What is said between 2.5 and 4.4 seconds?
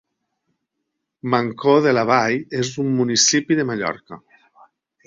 és un municipi de Mallorca.